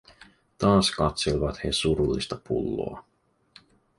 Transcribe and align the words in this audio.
Taas 0.57 0.91
katselivat 0.91 1.57
he 1.63 1.71
surullista 1.71 2.39
pulloa. 2.47 3.03